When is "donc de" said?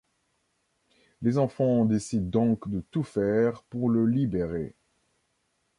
2.27-2.79